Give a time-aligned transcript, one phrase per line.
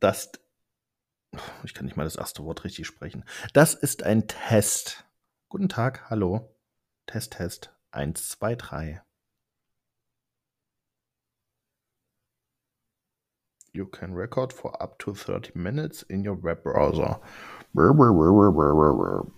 [0.00, 0.32] das,
[1.64, 3.24] ich kann nicht mal das erste Wort richtig sprechen.
[3.52, 5.04] Das ist ein Test.
[5.48, 6.54] Guten Tag, hallo.
[7.06, 7.74] Test, Test.
[7.90, 9.02] Eins, zwei, drei.
[13.72, 17.20] You can record for up to 30 minutes in your web browser.